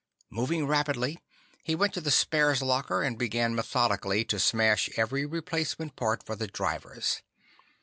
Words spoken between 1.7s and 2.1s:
went to the